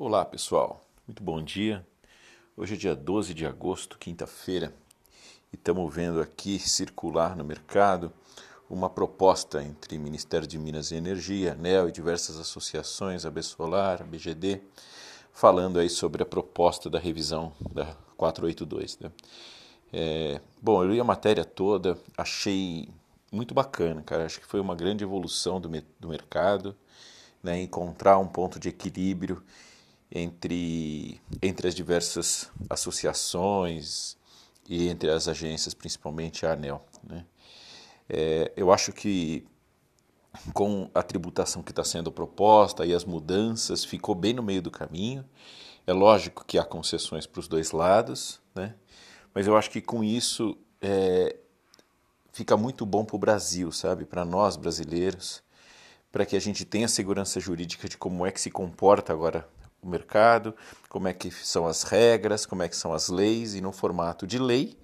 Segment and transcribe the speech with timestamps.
[0.00, 1.84] Olá pessoal, muito bom dia.
[2.56, 4.72] Hoje é dia 12 de agosto, quinta-feira,
[5.52, 8.12] e estamos vendo aqui circular no mercado
[8.70, 14.04] uma proposta entre Ministério de Minas e Energia, NEL e diversas associações, a Solar, a
[14.04, 14.60] BGD,
[15.32, 17.86] falando aí sobre a proposta da revisão da
[18.16, 19.00] 482.
[19.00, 19.10] Né?
[19.92, 22.88] É, bom, eu li a matéria toda, achei
[23.32, 24.26] muito bacana, cara.
[24.26, 25.68] Acho que foi uma grande evolução do,
[25.98, 26.76] do mercado,
[27.42, 27.60] né?
[27.60, 29.42] encontrar um ponto de equilíbrio
[30.10, 34.16] entre, entre as diversas associações
[34.68, 36.84] e entre as agências, principalmente a ANEL.
[37.02, 37.24] Né?
[38.08, 39.46] É, eu acho que
[40.52, 44.70] com a tributação que está sendo proposta e as mudanças, ficou bem no meio do
[44.70, 45.24] caminho.
[45.86, 48.74] É lógico que há concessões para os dois lados, né?
[49.34, 51.36] mas eu acho que com isso é,
[52.32, 54.04] fica muito bom para o Brasil, sabe?
[54.04, 55.42] Para nós brasileiros,
[56.12, 59.48] para que a gente tenha segurança jurídica de como é que se comporta agora
[59.82, 60.54] o mercado,
[60.88, 64.26] como é que são as regras, como é que são as leis e no formato
[64.26, 64.76] de lei.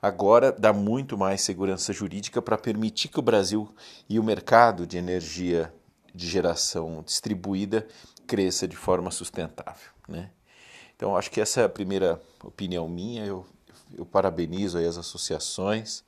[0.00, 3.72] Agora dá muito mais segurança jurídica para permitir que o Brasil
[4.08, 5.72] e o mercado de energia
[6.14, 7.86] de geração distribuída
[8.26, 10.30] cresça de forma sustentável, né?
[10.96, 13.24] Então acho que essa é a primeira opinião minha.
[13.24, 13.46] Eu,
[13.96, 16.04] eu parabenizo as associações,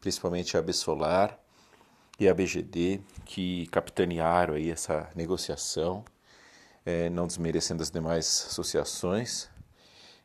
[0.00, 1.38] principalmente a Solar
[2.18, 6.04] e a BGD, que capitanearam aí essa negociação
[6.86, 9.48] é, não desmerecendo as demais associações.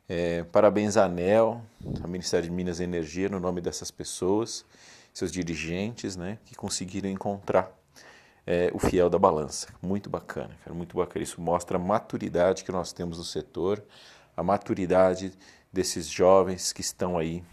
[0.07, 1.61] É, parabéns à ANEL,
[2.03, 4.63] ao Ministério de Minas e Energia, no nome dessas pessoas,
[5.11, 7.75] seus dirigentes, né, que conseguiram encontrar
[8.45, 9.73] é, o fiel da balança.
[9.81, 11.23] Muito bacana, cara, muito bacana.
[11.23, 13.83] Isso mostra a maturidade que nós temos no setor,
[14.37, 15.33] a maturidade
[15.73, 17.43] desses jovens que estão aí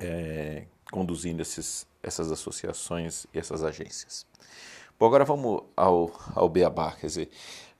[0.00, 4.26] é, conduzindo esses, essas associações e essas agências.
[4.98, 7.30] Bom, agora vamos ao, ao Beabá, quer dizer,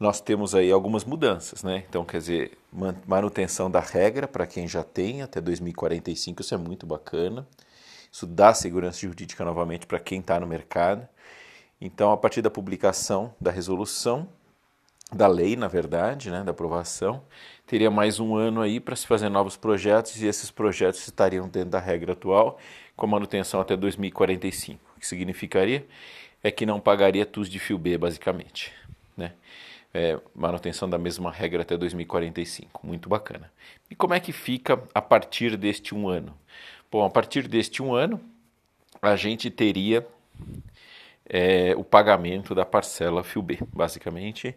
[0.03, 1.85] nós temos aí algumas mudanças, né?
[1.89, 2.59] Então, quer dizer,
[3.07, 7.47] manutenção da regra para quem já tem até 2045, isso é muito bacana.
[8.11, 11.09] Isso dá segurança jurídica novamente para quem está no mercado.
[11.81, 14.29] Então, a partir da publicação da resolução,
[15.13, 17.23] da lei, na verdade, né, da aprovação,
[17.65, 21.71] teria mais um ano aí para se fazer novos projetos e esses projetos estariam dentro
[21.71, 22.59] da regra atual,
[22.97, 24.81] com manutenção até 2045.
[24.97, 25.87] O que significaria
[26.43, 28.73] é que não pagaria TUS de fio B, basicamente.
[29.17, 29.33] Né?
[29.95, 32.87] É, manutenção da mesma regra até 2045.
[32.87, 33.53] Muito bacana.
[33.91, 36.35] E como é que fica a partir deste um ano?
[36.91, 38.21] Bom, a partir deste um ano,
[39.01, 40.07] a gente teria
[41.27, 44.55] é, o pagamento da parcela fio B, basicamente.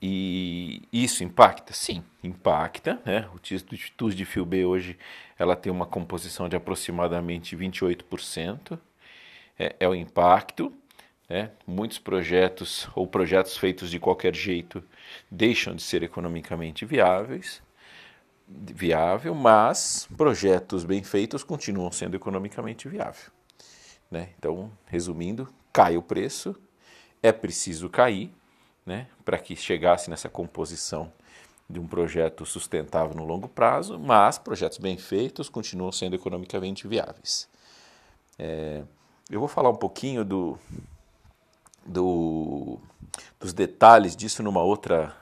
[0.00, 1.72] E isso impacta?
[1.72, 3.00] Sim, impacta.
[3.04, 3.28] Né?
[3.34, 3.38] O
[3.96, 4.96] TUS de fio B hoje
[5.38, 8.78] ela tem uma composição de aproximadamente 28%.
[9.58, 10.72] É, é o impacto.
[11.28, 11.50] Né?
[11.66, 14.82] Muitos projetos ou projetos feitos de qualquer jeito
[15.30, 17.62] deixam de ser economicamente viáveis,
[18.48, 23.30] viável, mas projetos bem feitos continuam sendo economicamente viáveis.
[24.10, 24.30] Né?
[24.38, 26.56] Então, resumindo, cai o preço,
[27.22, 28.32] é preciso cair
[28.86, 31.12] né, para que chegasse nessa composição
[31.68, 37.46] de um projeto sustentável no longo prazo, mas projetos bem feitos continuam sendo economicamente viáveis.
[38.38, 38.82] É,
[39.30, 40.58] eu vou falar um pouquinho do,
[43.48, 45.14] dos detalhes disso numa outra,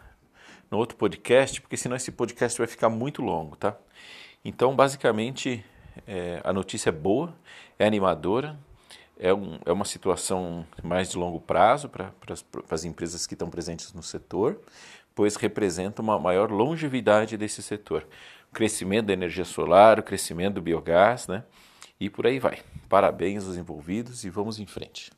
[0.68, 3.76] no outro podcast, porque senão esse podcast vai ficar muito longo, tá?
[4.44, 5.64] Então, basicamente,
[6.06, 7.32] é, a notícia é boa,
[7.78, 8.58] é animadora,
[9.18, 12.12] é, um, é uma situação mais de longo prazo para
[12.68, 14.60] as empresas que estão presentes no setor,
[15.14, 18.06] pois representa uma maior longevidade desse setor.
[18.50, 21.44] O crescimento da energia solar, o crescimento do biogás, né?
[22.00, 22.58] E por aí vai.
[22.88, 25.15] Parabéns aos envolvidos e vamos em frente.